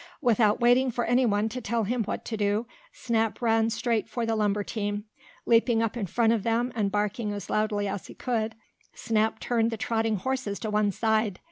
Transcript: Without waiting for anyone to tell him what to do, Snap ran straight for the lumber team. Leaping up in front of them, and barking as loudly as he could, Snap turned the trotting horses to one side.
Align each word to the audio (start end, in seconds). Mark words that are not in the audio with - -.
Without 0.19 0.59
waiting 0.59 0.89
for 0.89 1.05
anyone 1.05 1.47
to 1.49 1.61
tell 1.61 1.83
him 1.83 2.03
what 2.05 2.25
to 2.25 2.35
do, 2.35 2.65
Snap 2.91 3.39
ran 3.39 3.69
straight 3.69 4.09
for 4.09 4.25
the 4.25 4.35
lumber 4.35 4.63
team. 4.63 5.03
Leaping 5.45 5.83
up 5.83 5.95
in 5.95 6.07
front 6.07 6.33
of 6.33 6.41
them, 6.41 6.71
and 6.73 6.91
barking 6.91 7.31
as 7.33 7.51
loudly 7.51 7.87
as 7.87 8.07
he 8.07 8.15
could, 8.15 8.55
Snap 8.95 9.37
turned 9.39 9.69
the 9.69 9.77
trotting 9.77 10.15
horses 10.15 10.57
to 10.61 10.71
one 10.71 10.91
side. 10.91 11.37